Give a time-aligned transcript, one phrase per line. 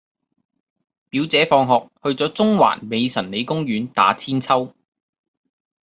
[1.11, 4.73] 表姐放學去左中環美臣里公園打韆鞦